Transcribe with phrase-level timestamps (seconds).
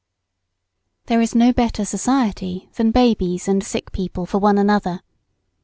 [1.05, 5.01] There is no better society than babies and sick people for one another.